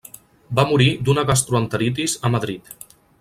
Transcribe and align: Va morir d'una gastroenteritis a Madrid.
Va 0.59 0.63
morir 0.69 0.87
d'una 1.09 1.25
gastroenteritis 1.31 2.17
a 2.29 2.33
Madrid. 2.37 2.73